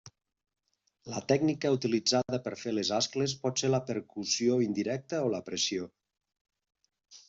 La 1.13 1.19
tècnica 1.31 1.73
utilitzada 1.75 2.41
per 2.47 2.55
fer 2.63 2.75
les 2.77 2.93
ascles 2.99 3.37
pot 3.45 3.65
ser 3.65 3.73
la 3.77 3.83
percussió 3.93 4.61
indirecta 4.71 5.25
o 5.31 5.33
la 5.39 5.47
pressió. 5.53 5.91